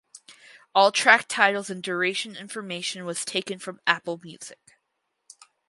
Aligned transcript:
All 0.73 0.91
track 0.91 1.25
titles 1.27 1.69
and 1.69 1.83
duration 1.83 2.35
information 2.35 3.05
was 3.05 3.23
taken 3.23 3.59
from 3.59 3.79
Apple 3.85 4.19
Music. 4.23 4.57